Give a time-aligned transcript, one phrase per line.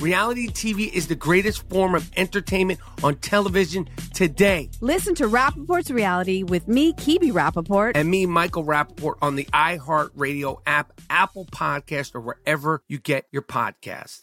[0.00, 4.70] Reality TV is the greatest form of entertainment on television today.
[4.80, 7.92] Listen to Rapaport's Reality with me, Kibi Rapaport.
[7.96, 13.42] And me, Michael Rapaport, on the iHeartRadio app, Apple Podcast, or wherever you get your
[13.42, 14.22] podcast.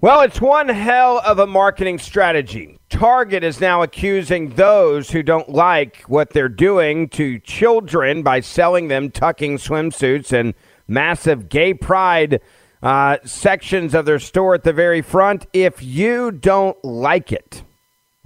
[0.00, 2.78] Well, it's one hell of a marketing strategy.
[2.88, 8.88] Target is now accusing those who don't like what they're doing to children by selling
[8.88, 10.54] them tucking swimsuits and
[10.88, 12.40] massive gay pride
[12.82, 17.62] uh, sections of their store at the very front if you don't like it.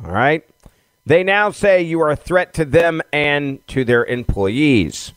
[0.03, 0.45] All right?
[1.07, 5.13] They now say you are a threat to them and to their employees.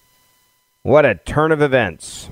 [0.81, 2.29] What a turn of events.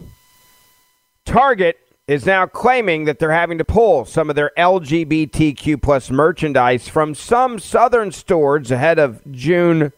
[1.25, 6.87] Target is now claiming that they're having to pull some of their LGBTQ plus merchandise
[6.87, 9.93] from some southern stores ahead of June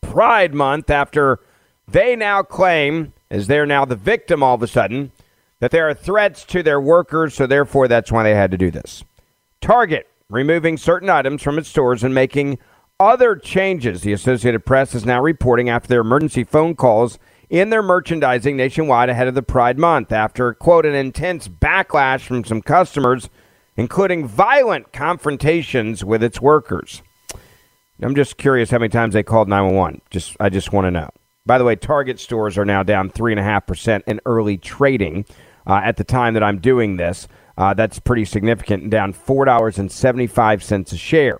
[0.00, 1.38] Pride Month after
[1.86, 5.12] they now claim, as they're now the victim all of a sudden,
[5.62, 8.68] that there are threats to their workers, so therefore that's why they had to do
[8.68, 9.04] this.
[9.60, 12.58] Target removing certain items from its stores and making
[12.98, 14.00] other changes.
[14.00, 17.16] The Associated Press is now reporting after their emergency phone calls
[17.48, 22.42] in their merchandising nationwide ahead of the Pride Month after, quote, an intense backlash from
[22.42, 23.30] some customers,
[23.76, 27.04] including violent confrontations with its workers.
[28.02, 30.00] I'm just curious how many times they called 911.
[30.10, 31.10] Just, I just want to know.
[31.46, 35.24] By the way, Target stores are now down 3.5% in early trading
[35.66, 37.28] uh, at the time that I'm doing this.
[37.56, 41.38] Uh, that's pretty significant, down $4.75 a share.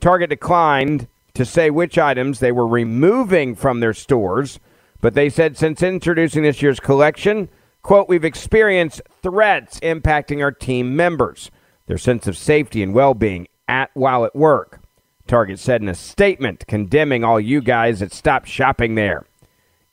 [0.00, 4.60] Target declined to say which items they were removing from their stores
[5.00, 7.48] but they said since introducing this year's collection,
[7.82, 11.50] quote, we've experienced threats impacting our team members,
[11.86, 14.80] their sense of safety and well being at while at work.
[15.26, 19.26] Target said in a statement condemning all you guys that stopped shopping there.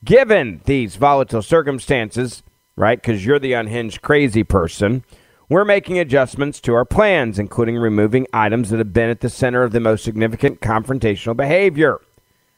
[0.03, 2.41] Given these volatile circumstances,
[2.75, 5.03] right, because you're the unhinged crazy person,
[5.47, 9.63] we're making adjustments to our plans, including removing items that have been at the center
[9.63, 11.99] of the most significant confrontational behavior.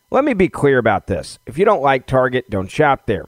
[0.10, 1.38] Let me be clear about this.
[1.46, 3.26] If you don't like Target, don't shop there.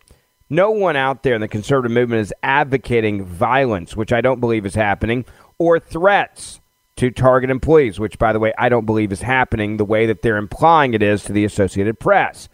[0.49, 4.65] No one out there in the conservative movement is advocating violence, which I don't believe
[4.65, 5.25] is happening,
[5.57, 6.61] or threats
[6.95, 10.21] to Target employees, which, by the way, I don't believe is happening the way that
[10.21, 12.49] they're implying it is to the Associated Press.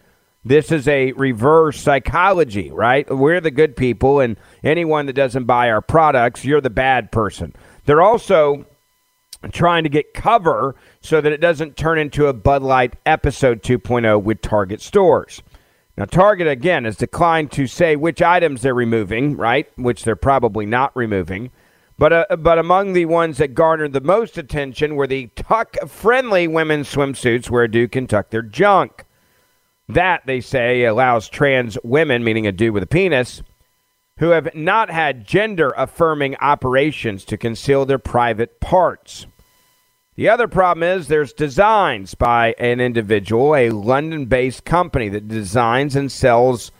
[0.46, 3.04] This is a reverse psychology, right?
[3.12, 7.52] We're the good people, and anyone that doesn't buy our products, you're the bad person.
[7.84, 8.64] They're also
[9.50, 14.22] trying to get cover so that it doesn't turn into a Bud Light episode 2.0
[14.22, 15.42] with Target stores.
[15.96, 19.66] Now, Target, again, has declined to say which items they're removing, right?
[19.76, 21.50] Which they're probably not removing.
[21.98, 26.46] But, uh, but among the ones that garnered the most attention were the tuck friendly
[26.46, 29.05] women's swimsuits where a dude can tuck their junk.
[29.88, 33.42] That, they say, allows trans women, meaning a dude with a penis,
[34.18, 39.26] who have not had gender affirming operations to conceal their private parts.
[40.16, 45.94] The other problem is there's designs by an individual, a London based company that designs
[45.94, 46.72] and sells,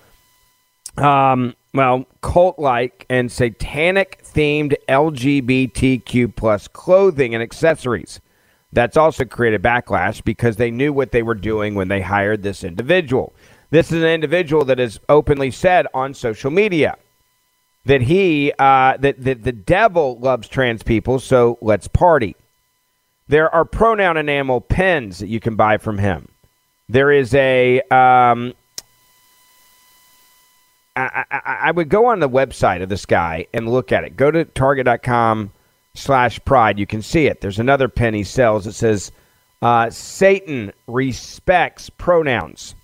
[0.97, 8.21] um, well, cult like and satanic themed LGBTQ plus clothing and accessories.
[8.73, 12.65] That's also created backlash because they knew what they were doing when they hired this
[12.65, 13.33] individual.
[13.71, 16.97] This is an individual that has openly said on social media
[17.85, 22.37] that he, uh, that, that the devil loves trans people, so let's party.
[23.29, 26.29] There are pronoun enamel pens that you can buy from him.
[26.89, 28.55] There is a um,
[30.97, 34.17] I, I, I would go on the website of this guy and look at it.
[34.17, 35.53] Go to target.com
[35.97, 36.79] slash pride.
[36.79, 37.41] You can see it.
[37.41, 39.13] There's another pen he sells that says
[39.63, 42.75] uh, Satan respects pronouns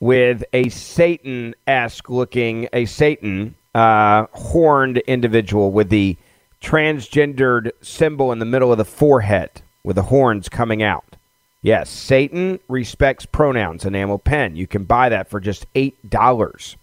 [0.00, 6.16] with a Satan esque looking, a Satan uh, horned individual with the
[6.60, 11.16] transgendered symbol in the middle of the forehead with the horns coming out.
[11.62, 14.56] Yes, Satan respects pronouns enamel pen.
[14.56, 16.76] You can buy that for just $8.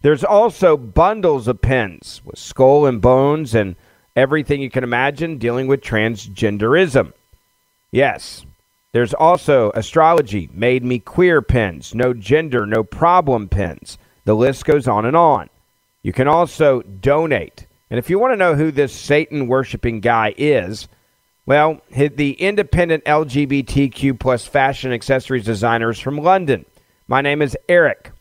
[0.00, 3.76] There's also bundles of pens with skull and bones and
[4.16, 7.12] everything you can imagine dealing with transgenderism.
[7.90, 8.44] Yes,
[8.92, 13.98] there's also astrology, made me queer pens, no gender, no problem pens.
[14.24, 15.50] The list goes on and on.
[16.02, 17.66] You can also donate.
[17.90, 20.88] And if you want to know who this Satan worshiping guy is,
[21.46, 26.64] well, the independent LGBTQ plus fashion accessories designers from London.
[27.06, 28.12] My name is Eric,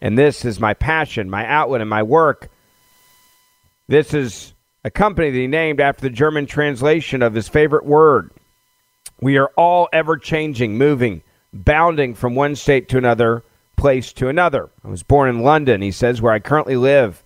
[0.00, 2.50] and this is my passion, my outlet, and my work.
[3.88, 8.30] This is a company that he named after the German translation of his favorite word.
[9.20, 13.44] We are all ever changing, moving, bounding from one state to another,
[13.76, 14.70] place to another.
[14.84, 17.22] I was born in London, he says, where I currently live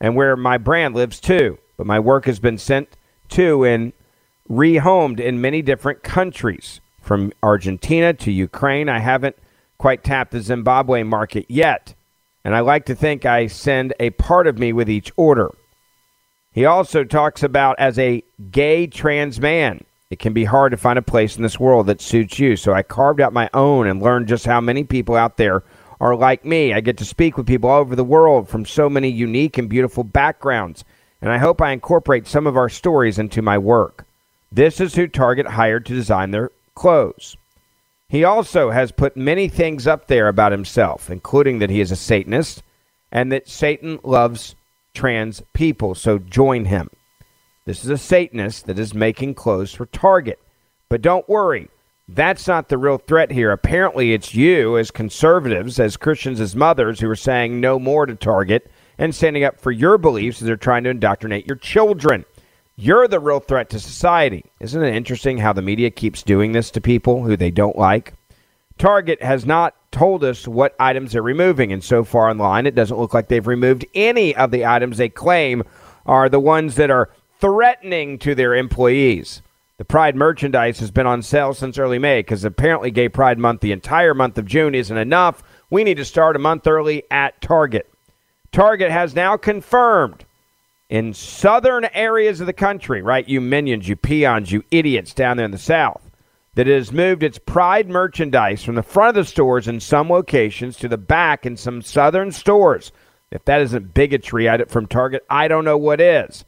[0.00, 1.58] and where my brand lives too.
[1.76, 2.96] But my work has been sent
[3.30, 3.92] to and
[4.48, 6.80] rehomed in many different countries.
[7.00, 9.36] From Argentina to Ukraine, I haven't
[9.78, 11.94] quite tapped the Zimbabwe market yet.
[12.44, 15.50] And I like to think I send a part of me with each order.
[16.52, 20.98] He also talks about as a gay trans man, it can be hard to find
[20.98, 22.56] a place in this world that suits you.
[22.56, 25.62] So I carved out my own and learned just how many people out there
[26.00, 26.74] are like me.
[26.74, 29.68] I get to speak with people all over the world from so many unique and
[29.68, 30.84] beautiful backgrounds,
[31.22, 34.04] and I hope I incorporate some of our stories into my work.
[34.50, 37.36] This is who Target hired to design their clothes.
[38.08, 41.96] He also has put many things up there about himself, including that he is a
[41.96, 42.64] Satanist
[43.12, 44.56] and that Satan loves
[44.94, 46.90] trans people, so join him.
[47.64, 50.38] This is a Satanist that is making clothes for Target.
[50.88, 51.68] But don't worry,
[52.08, 53.52] that's not the real threat here.
[53.52, 58.16] Apparently, it's you, as conservatives, as Christians, as mothers, who are saying no more to
[58.16, 62.24] Target and standing up for your beliefs as they're trying to indoctrinate your children.
[62.76, 64.44] You're the real threat to society.
[64.58, 68.14] Isn't it interesting how the media keeps doing this to people who they don't like?
[68.78, 72.98] Target has not told us what items they're removing, and so far online, it doesn't
[72.98, 75.62] look like they've removed any of the items they claim
[76.06, 77.10] are the ones that are
[77.40, 79.42] threatening to their employees.
[79.78, 83.62] The Pride merchandise has been on sale since early May because apparently Gay Pride Month,
[83.62, 85.42] the entire month of June, isn't enough.
[85.70, 87.90] We need to start a month early at Target.
[88.52, 90.24] Target has now confirmed
[90.90, 93.26] in southern areas of the country, right?
[93.26, 96.09] You minions, you peons, you idiots down there in the south,
[96.54, 100.10] that it has moved its Pride merchandise from the front of the stores in some
[100.10, 102.92] locations to the back in some southern stores.
[103.30, 106.44] If that isn't bigotry from Target, I don't know what is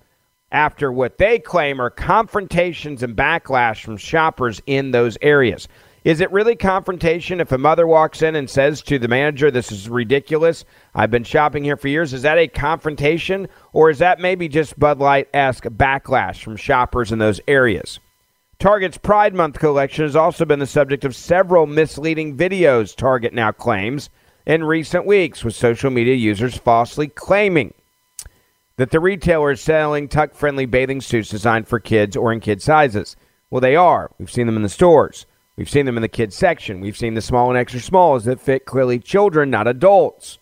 [0.52, 5.66] after what they claim are confrontations and backlash from shoppers in those areas.
[6.04, 9.72] Is it really confrontation if a mother walks in and says to the manager, This
[9.72, 10.64] is ridiculous?
[10.94, 12.12] I've been shopping here for years.
[12.12, 13.48] Is that a confrontation?
[13.72, 18.00] Or is that maybe just Bud Light esque backlash from shoppers in those areas?
[18.62, 23.50] Target's Pride Month collection has also been the subject of several misleading videos, Target now
[23.50, 24.08] claims,
[24.46, 27.74] in recent weeks, with social media users falsely claiming
[28.76, 32.62] that the retailer is selling tuck friendly bathing suits designed for kids or in kid
[32.62, 33.16] sizes.
[33.50, 34.12] Well, they are.
[34.20, 35.26] We've seen them in the stores.
[35.56, 36.80] We've seen them in the kids section.
[36.80, 40.38] We've seen the small and extra smalls that fit clearly children, not adults.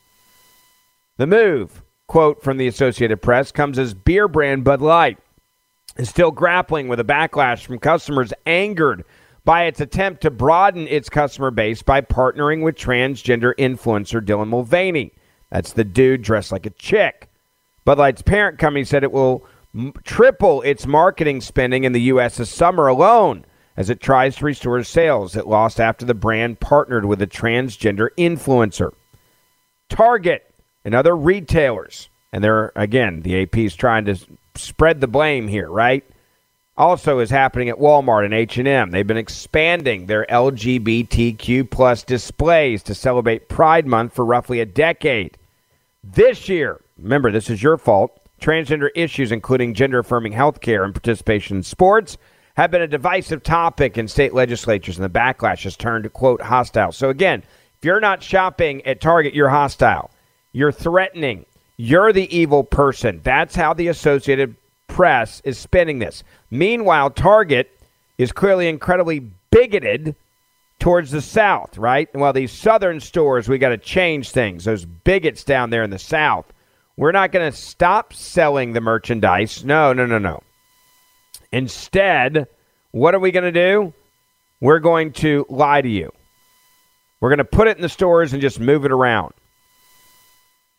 [1.16, 5.16] The move, quote from the Associated Press, comes as beer brand Bud Light
[5.97, 9.04] is still grappling with a backlash from customers angered
[9.44, 15.12] by its attempt to broaden its customer base by partnering with transgender influencer Dylan Mulvaney.
[15.50, 17.28] That's the dude dressed like a chick.
[17.85, 19.44] Bud Light's parent company said it will
[19.75, 22.37] m- triple its marketing spending in the U.S.
[22.37, 23.44] this summer alone
[23.76, 28.09] as it tries to restore sales it lost after the brand partnered with a transgender
[28.18, 28.92] influencer.
[29.88, 30.54] Target
[30.85, 34.16] and other retailers, and they're, again, the AP is trying to
[34.62, 36.05] spread the blame here, right?
[36.76, 38.90] Also is happening at Walmart and H&M.
[38.90, 45.37] They've been expanding their LGBTQ plus displays to celebrate Pride Month for roughly a decade.
[46.02, 48.17] This year, remember, this is your fault.
[48.40, 52.17] Transgender issues, including gender affirming health care and participation in sports,
[52.57, 56.93] have been a divisive topic in state legislatures, and the backlash has turned, quote, hostile.
[56.93, 57.43] So, again,
[57.76, 60.11] if you're not shopping at Target, you're hostile.
[60.52, 61.45] You're threatening.
[61.82, 63.22] You're the evil person.
[63.25, 64.54] That's how the Associated
[64.87, 66.22] Press is spinning this.
[66.50, 67.70] Meanwhile, Target
[68.18, 69.20] is clearly incredibly
[69.50, 70.14] bigoted
[70.78, 72.14] towards the south, right?
[72.14, 74.64] Well, these southern stores, we got to change things.
[74.64, 76.52] Those bigots down there in the south,
[76.99, 79.64] we're not going to stop selling the merchandise.
[79.64, 80.42] No, no, no, no.
[81.50, 82.46] Instead,
[82.90, 83.94] what are we going to do?
[84.60, 86.12] We're going to lie to you.
[87.20, 89.32] We're going to put it in the stores and just move it around.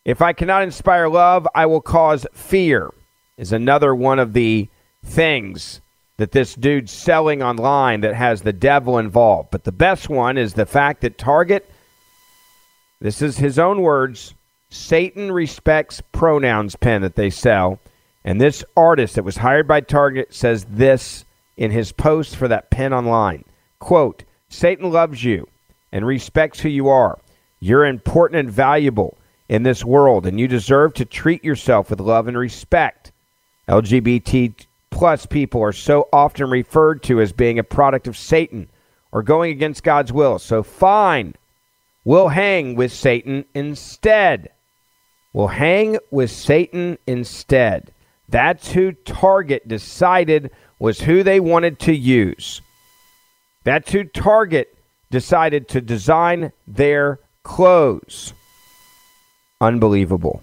[0.04, 2.90] If I cannot inspire love, I will cause fear,
[3.36, 4.68] is another one of the
[5.04, 5.80] things
[6.16, 9.50] that this dude's selling online that has the devil involved.
[9.50, 11.70] But the best one is the fact that Target,
[13.00, 14.34] this is his own words,
[14.70, 17.78] Satan respects pronouns pen that they sell.
[18.24, 21.24] And this artist that was hired by Target says this
[21.56, 23.44] in his post for that pen online.
[23.78, 25.48] Quote, Satan loves you
[25.92, 27.18] and respects who you are.
[27.60, 29.16] You're important and valuable
[29.48, 33.12] in this world, and you deserve to treat yourself with love and respect.
[33.68, 38.68] LGBT plus people are so often referred to as being a product of Satan
[39.10, 40.38] or going against God's will.
[40.38, 41.34] So fine,
[42.04, 44.50] we'll hang with Satan instead.
[45.32, 47.92] We'll hang with Satan instead.
[48.28, 52.60] That's who Target decided was who they wanted to use.
[53.64, 54.76] That's who Target
[55.10, 58.32] decided to design their clothes.
[59.62, 60.42] Unbelievable.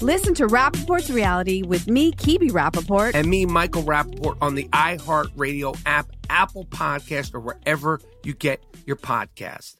[0.00, 3.14] Listen to Rapaport's reality with me, Kibi Rapaport.
[3.14, 8.96] And me, Michael Rapaport, on the iHeartRadio app, Apple Podcast, or wherever you get your
[8.96, 9.76] podcast.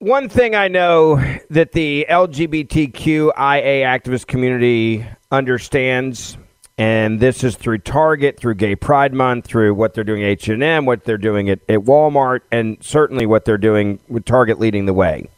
[0.00, 1.16] One thing I know
[1.50, 6.38] that the LGBTQIA activist community understands,
[6.76, 10.86] and this is through Target, through Gay Pride Month, through what they're doing at H&M,
[10.86, 14.94] what they're doing at, at Walmart, and certainly what they're doing with Target leading the
[14.94, 15.28] way,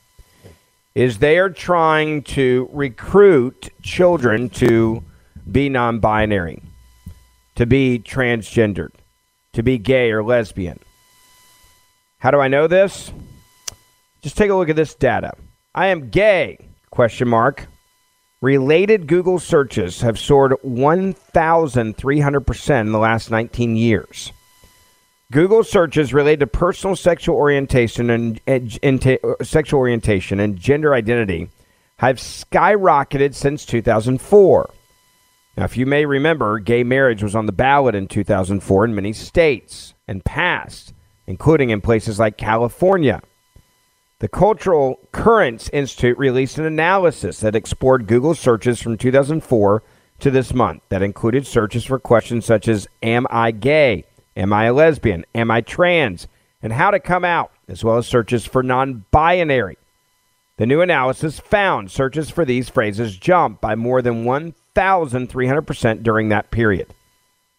[1.01, 5.03] is they are trying to recruit children to
[5.51, 6.63] be non-binary,
[7.55, 8.93] to be transgendered,
[9.55, 10.79] to be gay or lesbian.
[12.19, 13.15] How do I know this?
[14.21, 15.33] Just take a look at this data.
[15.75, 16.59] I am gay,
[16.91, 17.67] question mark.
[18.43, 24.35] Related Google searches have soared 1,300% in the last 19 years.
[25.31, 30.93] Google searches related to personal sexual orientation and, and, and uh, sexual orientation and gender
[30.93, 31.49] identity
[31.99, 34.71] have skyrocketed since 2004.
[35.57, 39.13] Now, if you may remember, gay marriage was on the ballot in 2004 in many
[39.13, 40.95] states and passed,
[41.27, 43.23] including in places like California.
[44.19, 49.83] The Cultural Currents Institute released an analysis that explored Google searches from 2004
[50.19, 54.05] to this month that included searches for questions such as Am I gay?
[54.41, 55.27] Am I a lesbian?
[55.35, 56.27] Am I trans?
[56.63, 59.77] And how to come out, as well as searches for non binary.
[60.57, 66.51] The new analysis found searches for these phrases jumped by more than 1,300% during that
[66.51, 66.95] period.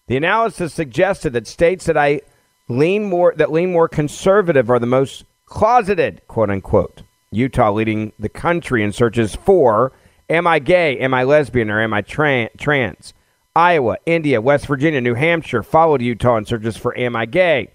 [0.08, 2.22] The analysis suggested that states that I
[2.68, 7.04] lean more that lean more conservative are the most closeted, quote unquote.
[7.30, 9.92] Utah leading the country in searches for
[10.32, 10.98] Am I gay?
[10.98, 11.70] Am I lesbian?
[11.70, 13.14] Or am I tra- trans?
[13.56, 17.70] Iowa, Indiana, West Virginia, New Hampshire followed Utah in searches for Am I gay?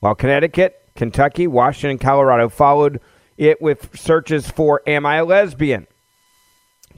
[0.00, 3.00] While Connecticut, Kentucky, Washington, and Colorado followed
[3.36, 5.86] it with searches for Am I a lesbian?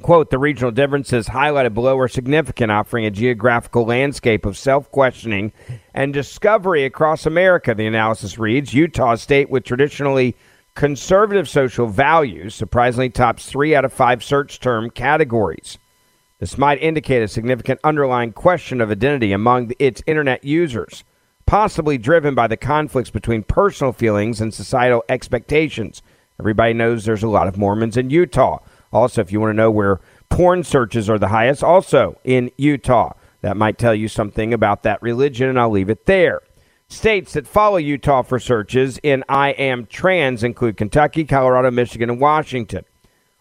[0.01, 5.53] Quote, the regional differences highlighted below are significant, offering a geographical landscape of self questioning
[5.93, 7.75] and discovery across America.
[7.75, 10.37] The analysis reads Utah, state with traditionally
[10.77, 15.79] conservative social values, surprisingly tops three out of five search term categories.
[16.41, 21.05] This might indicate a significant underlying question of identity among its internet users,
[21.45, 26.03] possibly driven by the conflicts between personal feelings and societal expectations.
[26.41, 28.61] Everybody knows there's a lot of Mormons in Utah.
[28.91, 33.13] Also, if you want to know where porn searches are the highest, also in Utah.
[33.43, 36.41] That might tell you something about that religion, and I'll leave it there.
[36.89, 42.21] States that follow Utah for searches in I am trans include Kentucky, Colorado, Michigan, and
[42.21, 42.87] Washington.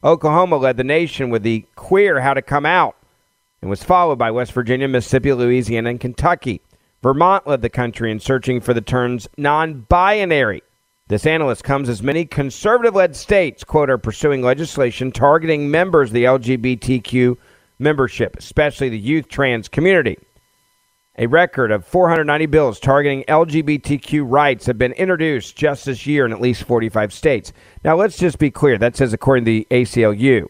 [0.04, 2.96] Oklahoma led the nation with the queer how to come out
[3.62, 6.62] and was followed by West Virginia, Mississippi, Louisiana, and Kentucky.
[7.02, 10.64] Vermont led the country in searching for the terms non binary.
[11.08, 16.14] This analyst comes as many conservative led states, quote, are pursuing legislation targeting members of
[16.14, 17.36] the LGBTQ
[17.80, 20.18] membership, especially the youth trans community.
[21.22, 26.32] A record of 490 bills targeting LGBTQ rights have been introduced just this year in
[26.32, 27.52] at least 45 states.
[27.84, 28.78] Now, let's just be clear.
[28.78, 30.48] That says according to the ACLU.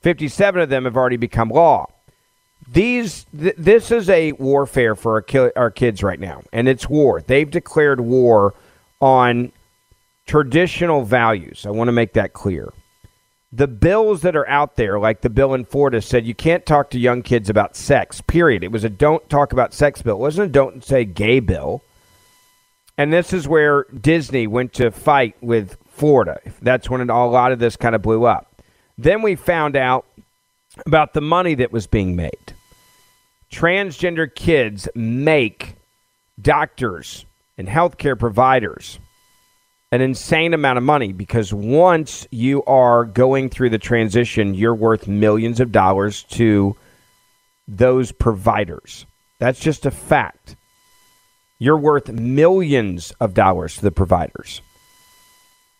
[0.00, 1.88] 57 of them have already become law.
[2.66, 6.88] These, th- this is a warfare for our, ki- our kids right now, and it's
[6.88, 7.20] war.
[7.20, 8.54] They've declared war
[9.02, 9.52] on
[10.24, 11.66] traditional values.
[11.66, 12.72] I want to make that clear
[13.56, 16.90] the bills that are out there, like the bill in Florida, said you can't talk
[16.90, 18.62] to young kids about sex, period.
[18.62, 20.16] It was a don't talk about sex bill.
[20.16, 21.82] It wasn't a don't say gay bill.
[22.98, 26.38] And this is where Disney went to fight with Florida.
[26.60, 28.62] That's when it, a lot of this kind of blew up.
[28.98, 30.04] Then we found out
[30.84, 32.54] about the money that was being made.
[33.50, 35.76] Transgender kids make
[36.40, 37.24] doctors
[37.56, 38.98] and healthcare providers
[39.96, 45.08] an insane amount of money because once you are going through the transition, you're worth
[45.08, 46.76] millions of dollars to
[47.66, 49.06] those providers.
[49.38, 50.54] That's just a fact.
[51.58, 54.60] You're worth millions of dollars to the providers.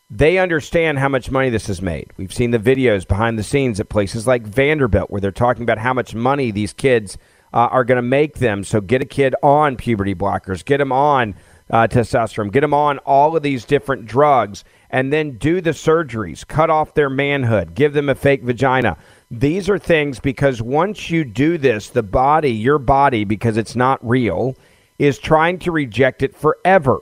[0.08, 2.10] They understand how much money this has made.
[2.16, 5.76] We've seen the videos behind the scenes at places like Vanderbilt where they're talking about
[5.76, 7.18] how much money these kids
[7.52, 8.64] uh, are going to make them.
[8.64, 11.34] So get a kid on puberty blockers, get them on
[11.70, 16.46] uh, testosterone, get them on all of these different drugs, and then do the surgeries,
[16.46, 18.96] cut off their manhood, give them a fake vagina.
[19.30, 24.06] These are things because once you do this, the body, your body, because it's not
[24.06, 24.56] real,
[24.98, 27.00] is trying to reject it forever.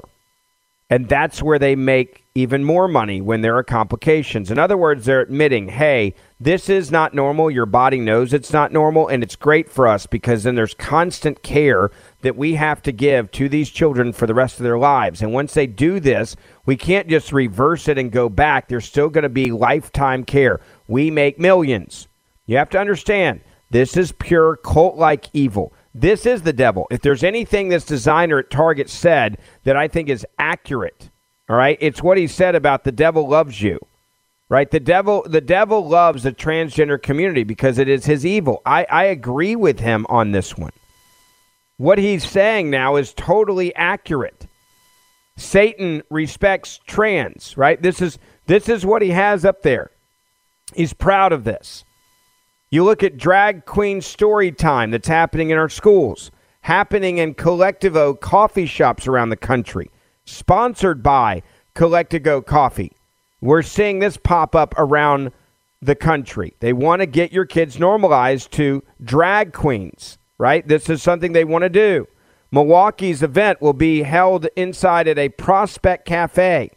[0.89, 4.51] And that's where they make even more money when there are complications.
[4.51, 7.49] In other words, they're admitting, hey, this is not normal.
[7.49, 11.45] Your body knows it's not normal, and it's great for us because then there's constant
[11.45, 11.93] care
[12.23, 15.23] that we have to give to these children for the rest of their lives.
[15.23, 16.35] And once they do this,
[16.67, 18.67] we can't just reverse it and go back.
[18.67, 20.61] There's still going to be lifetime care.
[20.89, 22.09] We make millions.
[22.47, 25.73] You have to understand, this is pure cult like evil.
[25.95, 26.89] This is the devil.
[26.91, 31.11] If there's anything this designer at Target said that I think is accurate,
[31.49, 33.79] all right, it's what he said about the devil loves you.
[34.51, 34.71] Right?
[34.71, 38.61] The devil the devil loves the transgender community because it is his evil.
[38.67, 40.73] I, I agree with him on this one.
[41.77, 44.47] What he's saying now is totally accurate.
[45.37, 47.81] Satan respects trans, right?
[47.81, 49.91] This is this is what he has up there.
[50.75, 51.85] He's proud of this.
[52.71, 56.31] You look at drag queen story time that's happening in our schools,
[56.61, 59.91] happening in Colectivo coffee shops around the country,
[60.25, 61.43] sponsored by
[61.75, 62.93] Colectivo Coffee.
[63.41, 65.33] We're seeing this pop up around
[65.83, 66.55] the country.
[66.61, 70.67] They want to get your kids normalized to drag queens right?
[70.67, 72.07] This is something they want to do.
[72.51, 76.71] Milwaukee's event will be held inside at a Prospect Cafe,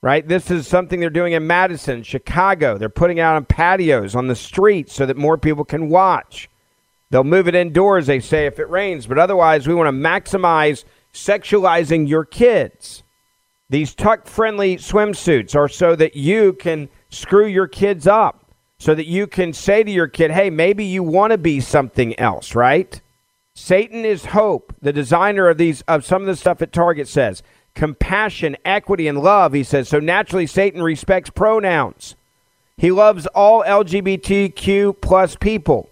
[0.00, 0.26] right?
[0.26, 2.78] This is something they're doing in Madison, Chicago.
[2.78, 6.48] They're putting it out on patios on the streets so that more people can watch.
[7.10, 10.84] They'll move it indoors, they say, if it rains, but otherwise, we want to maximize
[11.12, 13.02] sexualizing your kids.
[13.68, 18.40] These tuck friendly swimsuits are so that you can screw your kids up
[18.80, 22.18] so that you can say to your kid, hey, maybe you want to be something
[22.18, 23.00] else, right?
[23.54, 24.74] Satan is hope.
[24.80, 27.42] The designer of these of some of the stuff at Target says
[27.74, 29.52] compassion, equity, and love.
[29.52, 30.00] He says so.
[30.00, 32.16] Naturally, Satan respects pronouns.
[32.78, 35.90] He loves all LGBTQ plus people.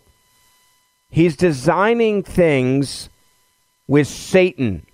[1.11, 3.11] He's designing things
[3.87, 4.87] with Satan.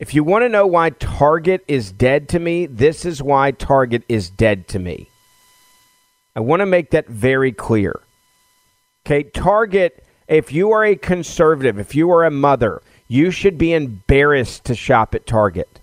[0.00, 4.02] If you want to know why Target is dead to me, this is why Target
[4.08, 5.10] is dead to me.
[6.34, 8.00] I want to make that very clear.
[9.04, 13.74] Okay, Target, if you are a conservative, if you are a mother, you should be
[13.74, 15.80] embarrassed to shop at Target.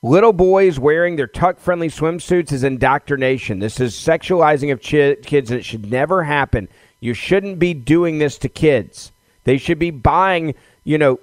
[0.00, 3.58] Little boys wearing their tuck friendly swimsuits is indoctrination.
[3.58, 6.68] This is sexualizing of ch- kids, and it should never happen.
[7.00, 9.12] You shouldn't be doing this to kids.
[9.44, 10.54] They should be buying,
[10.84, 11.18] you know,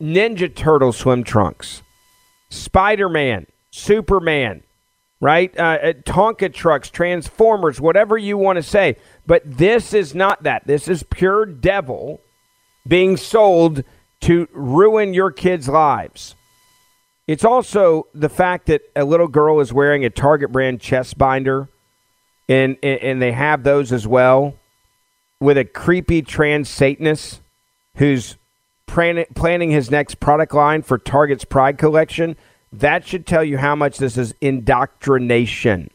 [0.00, 1.82] Ninja Turtle swim trunks,
[2.50, 4.62] Spider Man, Superman,
[5.20, 5.56] right?
[5.58, 8.96] Uh, uh, Tonka trucks, Transformers, whatever you want to say.
[9.26, 10.66] But this is not that.
[10.66, 12.20] This is pure devil
[12.86, 13.84] being sold
[14.20, 16.34] to ruin your kids' lives.
[17.26, 21.68] It's also the fact that a little girl is wearing a Target brand chest binder,
[22.48, 24.54] and, and they have those as well,
[25.40, 27.40] with a creepy trans Satanist
[27.96, 28.36] who's
[28.86, 32.36] planning his next product line for Target's Pride collection.
[32.72, 35.90] That should tell you how much this is indoctrination.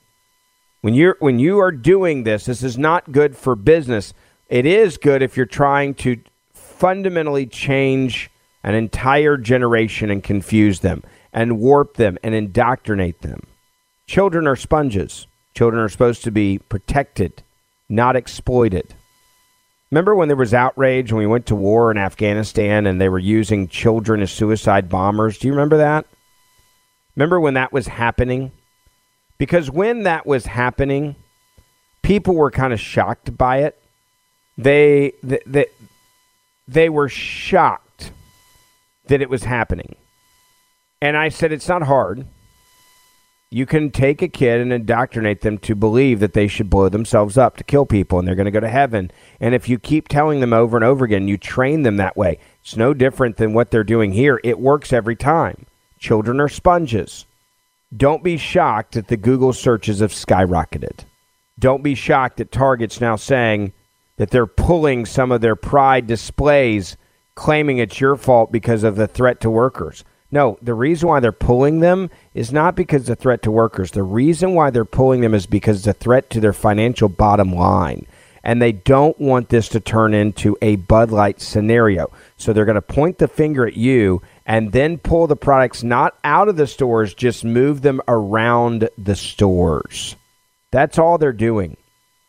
[0.82, 4.14] When you're when you are doing this, this is not good for business.
[4.48, 6.22] It is good if you're trying to
[6.54, 8.32] fundamentally change
[8.64, 13.42] an entire generation and confuse them and warp them and indoctrinate them.
[14.08, 15.28] Children are sponges.
[15.54, 17.44] Children are supposed to be protected,
[17.90, 18.96] not exploited.
[19.92, 23.20] Remember when there was outrage when we went to war in Afghanistan and they were
[23.20, 25.40] using children as suicide bombers?
[25.40, 26.06] Do you remember that?
[27.16, 28.52] Remember when that was happening?
[29.40, 31.16] Because when that was happening,
[32.04, 33.82] people were kind of shocked by it.
[34.58, 35.66] They, they, they,
[36.68, 38.12] they were shocked
[39.08, 39.96] that it was happening.
[41.02, 42.28] And I said, it's not hard.
[43.52, 47.36] You can take a kid and indoctrinate them to believe that they should blow themselves
[47.36, 49.10] up to kill people and they're going to go to heaven.
[49.40, 52.38] And if you keep telling them over and over again, you train them that way.
[52.62, 54.40] It's no different than what they're doing here.
[54.44, 55.66] It works every time.
[55.98, 57.26] Children are sponges.
[57.96, 61.06] Don't be shocked that the Google searches have skyrocketed.
[61.58, 63.74] Don't be shocked that Target's now saying
[64.18, 66.98] that they're pulling some of their pride displays,
[67.34, 70.04] claiming it's your fault because of the threat to workers.
[70.32, 73.92] No, the reason why they're pulling them is not because the threat to workers.
[73.92, 78.06] The reason why they're pulling them is because a threat to their financial bottom line.
[78.44, 82.12] And they don't want this to turn into a Bud Light scenario.
[82.38, 86.18] So they're going to point the finger at you and then pull the products not
[86.24, 90.16] out of the stores, just move them around the stores.
[90.72, 91.76] That's all they're doing.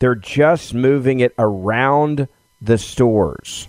[0.01, 2.29] They're just moving it around
[2.61, 3.69] the stores.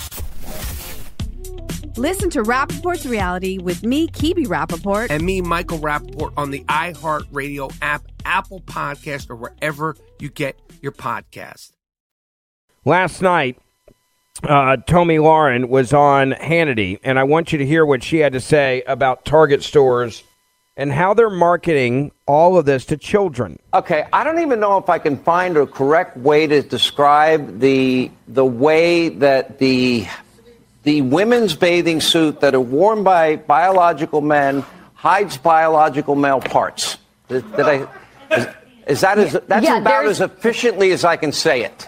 [1.97, 5.07] Listen to Rapaport's reality with me, Kibi Rapaport.
[5.09, 10.93] And me, Michael Rapaport, on the iHeartRadio app, Apple Podcast, or wherever you get your
[10.93, 11.71] podcast.
[12.85, 13.59] Last night,
[14.43, 18.33] uh, Tomi Lahren was on Hannity, and I want you to hear what she had
[18.33, 20.23] to say about Target stores
[20.77, 23.59] and how they're marketing all of this to children.
[23.73, 28.09] Okay, I don't even know if I can find a correct way to describe the
[28.29, 30.07] the way that the
[30.83, 34.63] the women's bathing suit that are worn by biological men
[34.93, 36.97] hides biological male parts.
[37.27, 37.87] Did, did I?
[38.31, 38.47] Is,
[38.87, 41.87] is that as, that's Yeah, about as efficiently as I can say it.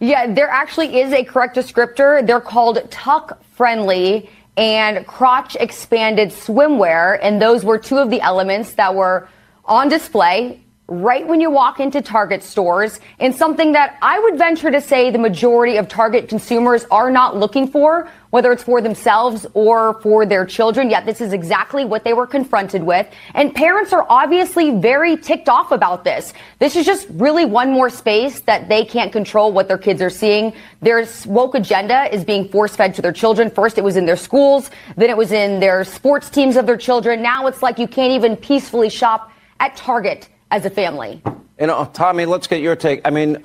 [0.00, 2.26] Yeah, there actually is a correct descriptor.
[2.26, 7.18] They're called tuck friendly and crotch expanded swimwear.
[7.22, 9.28] And those were two of the elements that were
[9.64, 10.60] on display
[10.92, 15.10] right when you walk into Target stores and something that I would venture to say
[15.10, 20.26] the majority of Target consumers are not looking for, whether it's for themselves or for
[20.26, 20.90] their children.
[20.90, 23.06] Yet this is exactly what they were confronted with.
[23.34, 26.34] And parents are obviously very ticked off about this.
[26.58, 30.10] This is just really one more space that they can't control what their kids are
[30.10, 30.52] seeing.
[30.80, 33.50] Their woke agenda is being force fed to their children.
[33.50, 36.76] First it was in their schools, then it was in their sports teams of their
[36.76, 37.22] children.
[37.22, 41.20] Now it's like you can't even peacefully shop at Target as a family.
[41.58, 43.00] You know, Tomi, let's get your take.
[43.04, 43.38] I mean,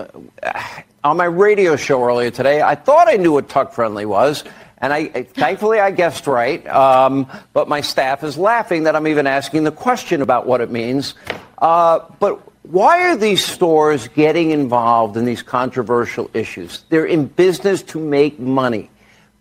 [0.44, 0.64] uh,
[1.04, 4.44] on my radio show earlier today, I thought I knew what tuck friendly was.
[4.80, 9.08] And I, I thankfully I guessed right, um, but my staff is laughing that I'm
[9.08, 11.16] even asking the question about what it means.
[11.58, 16.84] Uh, but why are these stores getting involved in these controversial issues?
[16.90, 18.92] They're in business to make money.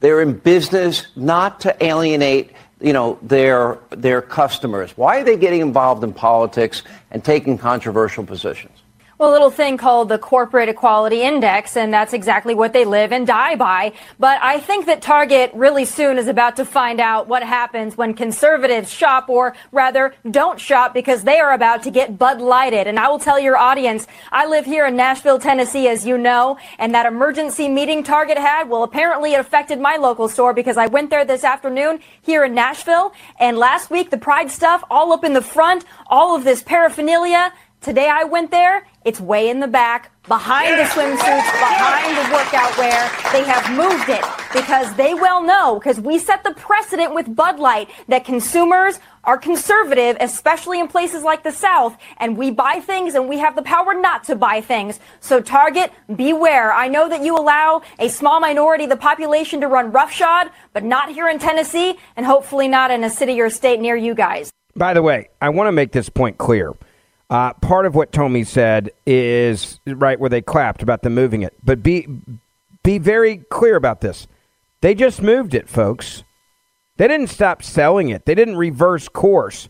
[0.01, 4.97] They're in business not to alienate, you know, their their customers.
[4.97, 8.79] Why are they getting involved in politics and taking controversial positions?
[9.19, 13.13] Well, a little thing called the Corporate Equality Index, and that's exactly what they live
[13.13, 13.95] and die by.
[14.19, 18.13] But I think that Target really soon is about to find out what happens when
[18.13, 22.87] conservatives shop, or rather, don't shop because they are about to get Bud Lighted.
[22.87, 26.59] And I will tell your audience, I live here in Nashville, Tennessee, as you know,
[26.79, 30.89] and that emergency meeting Target had, well, apparently it affected my local store because I
[30.89, 35.25] went there this afternoon here in Nashville, and last week the Pride stuff all up
[35.25, 37.51] in the front, all of this paraphernalia.
[37.87, 38.85] Today I went there.
[39.05, 43.09] It's way in the back, behind the swimsuits, behind the workout wear.
[43.31, 47.61] They have moved it because they well know, because we set the precedent with Bud
[47.61, 53.15] Light that consumers are conservative, especially in places like the South, and we buy things
[53.15, 54.99] and we have the power not to buy things.
[55.21, 56.73] So Target, beware.
[56.73, 60.83] I know that you allow a small minority of the population to run roughshod, but
[60.83, 64.51] not here in Tennessee and hopefully not in a city or state near you guys.
[64.75, 66.75] By the way, I want to make this point clear.
[67.29, 71.55] Uh, part of what Tomi said is right where they clapped about them moving it,
[71.65, 72.07] but be
[72.85, 74.29] be very clear about this.
[74.81, 76.23] They just moved it, folks.
[76.99, 78.27] They didn't stop selling it.
[78.27, 79.69] They didn't reverse course.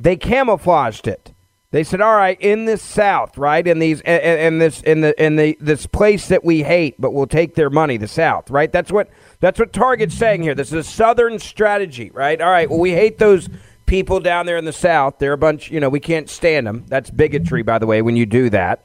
[0.00, 1.32] They camouflaged it.
[1.70, 5.22] They said, "All right, in this South, right, in these, in, in this, in the,
[5.22, 8.72] in the this place that we hate, but we'll take their money, the South, right?
[8.72, 9.08] That's what
[9.38, 10.54] that's what Target's saying here.
[10.54, 12.40] This is a Southern strategy, right?
[12.40, 13.48] All right, well, we hate those."
[13.88, 15.18] People down there in the South.
[15.18, 16.84] They're a bunch, you know, we can't stand them.
[16.86, 18.84] That's bigotry, by the way, when you do that.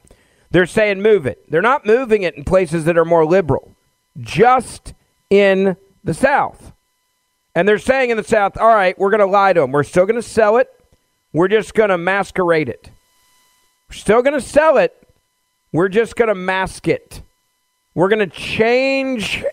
[0.50, 1.50] They're saying move it.
[1.52, 3.76] They're not moving it in places that are more liberal,
[4.20, 4.94] just
[5.30, 6.72] in the South.
[7.56, 9.72] And they're saying in the South, all right, we're going to lie to them.
[9.72, 10.70] We're still going to sell it.
[11.34, 12.90] We're just going to masquerade it.
[13.90, 14.96] We're still going to sell it.
[15.72, 17.22] We're just going to mask it.
[17.96, 19.44] We're going to change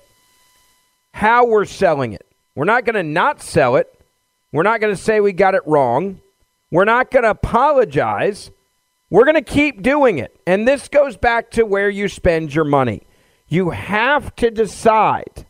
[1.13, 2.27] how we're selling it.
[2.55, 4.00] We're not going to not sell it.
[4.53, 6.21] We're not going to say we got it wrong.
[6.71, 8.51] We're not going to apologize.
[9.09, 10.41] We're going to keep doing it.
[10.47, 13.03] And this goes back to where you spend your money.
[13.49, 15.47] You have to decide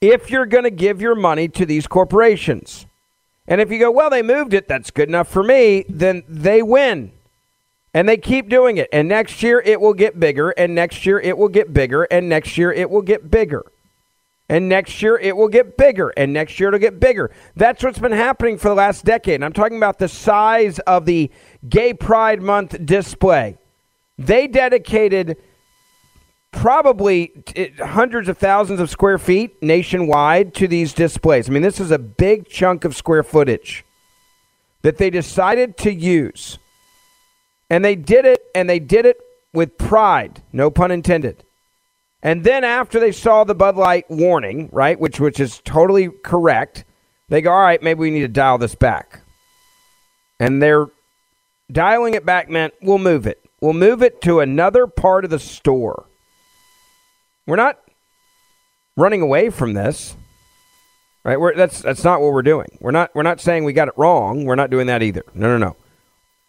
[0.00, 2.86] if you're going to give your money to these corporations.
[3.48, 6.62] And if you go, well, they moved it, that's good enough for me, then they
[6.62, 7.12] win.
[7.94, 8.88] And they keep doing it.
[8.92, 12.28] And next year it will get bigger, and next year it will get bigger, and
[12.28, 13.64] next year it will get bigger.
[14.48, 17.32] And next year it will get bigger, and next year it'll get bigger.
[17.56, 19.36] That's what's been happening for the last decade.
[19.36, 21.30] And I'm talking about the size of the
[21.68, 23.58] Gay Pride Month display.
[24.18, 25.36] They dedicated
[26.52, 27.32] probably
[27.80, 31.50] hundreds of thousands of square feet nationwide to these displays.
[31.50, 33.84] I mean, this is a big chunk of square footage
[34.82, 36.58] that they decided to use.
[37.68, 39.18] And they did it, and they did it
[39.52, 41.42] with pride, no pun intended.
[42.22, 46.84] And then after they saw the Bud Light warning, right, which which is totally correct,
[47.28, 49.20] they go, all right, maybe we need to dial this back.
[50.40, 50.86] And they're
[51.70, 53.42] dialing it back meant we'll move it.
[53.60, 56.06] We'll move it to another part of the store.
[57.46, 57.80] We're not
[58.96, 60.16] running away from this.
[61.24, 61.40] Right?
[61.40, 62.68] We're, that's that's not what we're doing.
[62.80, 64.44] We're not we're not saying we got it wrong.
[64.44, 65.24] We're not doing that either.
[65.34, 65.76] No, no, no.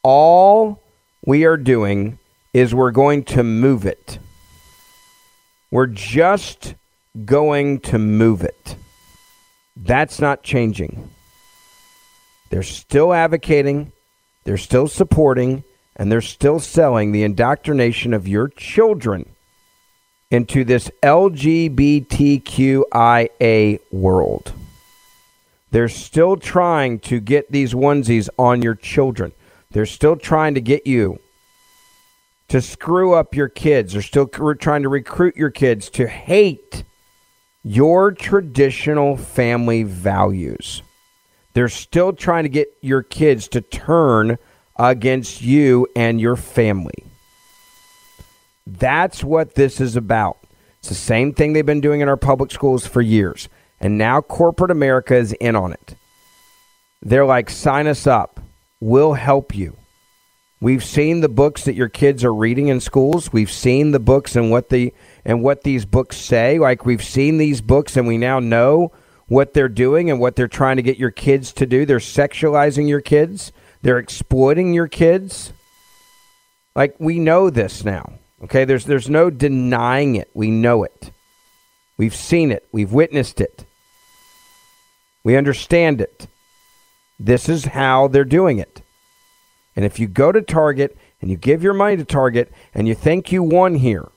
[0.03, 0.84] All
[1.25, 2.19] we are doing
[2.53, 4.19] is we're going to move it.
[5.69, 6.75] We're just
[7.25, 8.75] going to move it.
[9.75, 11.10] That's not changing.
[12.49, 13.91] They're still advocating,
[14.45, 15.65] they're still supporting,
[15.97, 19.34] and they're still selling the indoctrination of your children
[20.32, 21.69] into this LGBTQIA
[23.91, 24.53] world.
[25.71, 29.34] They're still trying to get these onesies on your children.
[29.71, 31.19] They're still trying to get you
[32.49, 33.93] to screw up your kids.
[33.93, 36.83] They're still trying to recruit your kids to hate
[37.63, 40.81] your traditional family values.
[41.53, 44.38] They're still trying to get your kids to turn
[44.77, 47.03] against you and your family.
[48.65, 50.38] That's what this is about.
[50.79, 53.49] It's the same thing they've been doing in our public schools for years.
[53.79, 55.95] And now corporate America is in on it.
[57.01, 58.39] They're like, sign us up.
[58.79, 59.75] We'll help you.
[60.60, 63.32] We've seen the books that your kids are reading in schools.
[63.32, 64.93] We've seen the books and what the
[65.24, 66.58] and what these books say.
[66.58, 68.91] Like we've seen these books and we now know
[69.28, 71.86] what they're doing and what they're trying to get your kids to do.
[71.86, 73.52] They're sexualizing your kids.
[73.84, 75.54] They're exploiting your kids.
[76.76, 78.13] Like we know this now.
[78.43, 78.65] Okay?
[78.65, 80.32] There's there's no denying it.
[80.34, 81.12] We know it.
[81.98, 82.67] We've seen it.
[82.72, 83.65] We've witnessed it.
[85.24, 86.28] We understand it.
[87.20, 88.82] This is how they're doing it.
[89.77, 92.95] And if you go to Target and you give your money to Target and you
[92.95, 94.09] think you won here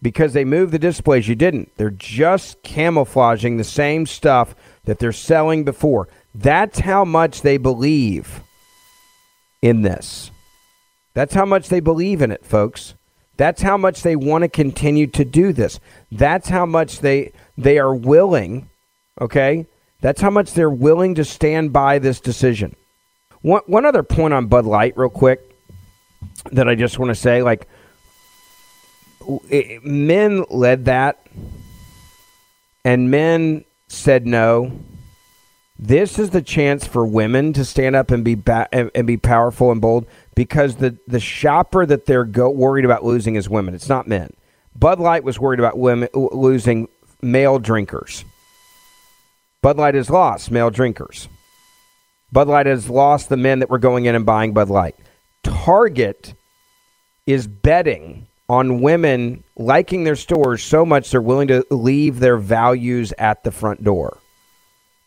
[0.00, 1.70] because they moved the displays, you didn't.
[1.76, 4.54] They're just camouflaging the same stuff
[4.86, 6.08] that they're selling before.
[6.34, 8.40] That's how much they believe
[9.60, 10.30] in this.
[11.12, 12.94] That's how much they believe in it, folks.
[13.36, 15.80] That's how much they want to continue to do this.
[16.10, 18.70] That's how much they they are willing,
[19.20, 19.66] okay?
[20.00, 22.74] That's how much they're willing to stand by this decision.
[23.42, 25.40] One one other point on Bud Light real quick
[26.52, 27.68] that I just want to say like
[29.48, 31.26] it, men led that
[32.84, 34.72] and men said no.
[35.78, 39.16] This is the chance for women to stand up and be ba- and, and be
[39.16, 43.74] powerful and bold because the the shopper that they're go- worried about losing is women.
[43.74, 44.32] It's not men.
[44.74, 46.88] Bud Light was worried about women losing
[47.22, 48.24] male drinkers.
[49.62, 51.28] Bud Light has lost male drinkers.
[52.30, 54.96] Bud Light has lost the men that were going in and buying Bud Light.
[55.42, 56.34] Target
[57.26, 63.12] is betting on women liking their stores so much they're willing to leave their values
[63.18, 64.18] at the front door.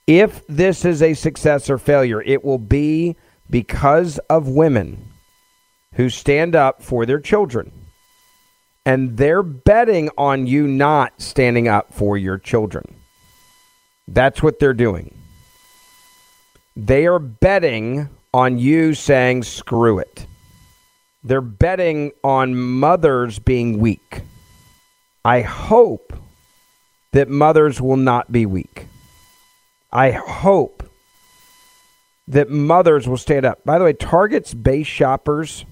[0.07, 3.15] If this is a success or failure, it will be
[3.49, 5.11] because of women
[5.95, 7.71] who stand up for their children.
[8.85, 12.95] And they're betting on you not standing up for your children.
[14.07, 15.20] That's what they're doing.
[16.75, 20.25] They are betting on you saying, screw it.
[21.23, 24.21] They're betting on mothers being weak.
[25.23, 26.13] I hope
[27.11, 28.87] that mothers will not be weak.
[29.91, 30.89] I hope
[32.27, 33.63] that mothers will stand up.
[33.65, 35.65] By the way, Target's base shoppers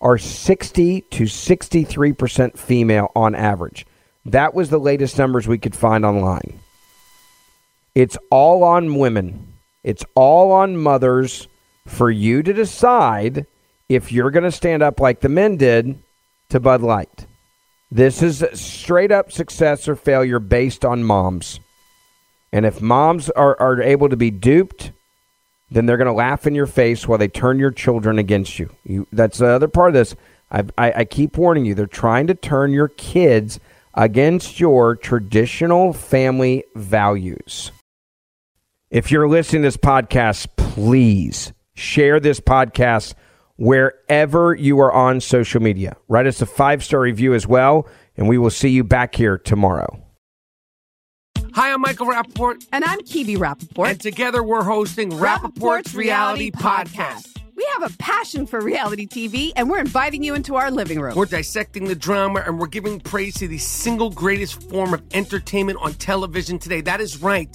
[0.00, 3.84] are 60 to 63% female on average.
[4.24, 6.60] That was the latest numbers we could find online.
[7.94, 9.57] It's all on women.
[9.84, 11.48] It's all on mothers
[11.86, 13.46] for you to decide
[13.88, 15.98] if you're going to stand up like the men did
[16.50, 17.26] to Bud Light.
[17.90, 21.60] This is straight up success or failure based on moms.
[22.52, 24.92] And if moms are, are able to be duped,
[25.70, 28.74] then they're going to laugh in your face while they turn your children against you.
[28.84, 30.16] you that's the other part of this.
[30.50, 31.74] I, I, I keep warning you.
[31.74, 33.60] They're trying to turn your kids
[33.94, 37.72] against your traditional family values.
[38.90, 43.12] If you're listening to this podcast, please share this podcast
[43.56, 45.94] wherever you are on social media.
[46.08, 49.36] Write us a five star review as well, and we will see you back here
[49.36, 50.02] tomorrow.
[51.52, 52.66] Hi, I'm Michael Rapaport.
[52.72, 53.90] And I'm Kibi Rapaport.
[53.90, 57.38] And together we're hosting Rapaport's, Reality, Podcast.
[57.56, 61.16] We have a passion for reality TV, and we're inviting you into our living room.
[61.16, 65.78] We're dissecting the drama and we're giving praise to the single greatest form of entertainment
[65.82, 66.80] on television today.
[66.80, 67.54] That is right.